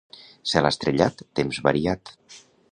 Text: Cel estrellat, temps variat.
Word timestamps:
Cel 0.51 0.69
estrellat, 0.69 1.21
temps 1.41 1.61
variat. 1.71 2.17